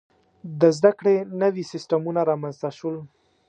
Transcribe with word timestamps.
•د 0.61 0.61
زده 0.77 0.91
کړې 0.99 1.15
نوي 1.41 1.63
سیستمونه 1.71 2.21
رامنځته 2.29 2.69
شول. 2.77 2.97